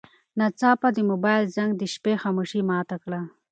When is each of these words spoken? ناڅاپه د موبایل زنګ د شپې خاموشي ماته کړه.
ناڅاپه 0.39 0.87
د 0.93 0.97
موبایل 1.09 1.43
زنګ 1.55 1.71
د 1.77 1.83
شپې 1.93 2.13
خاموشي 2.21 2.61
ماته 2.69 2.95
کړه. 3.03 3.21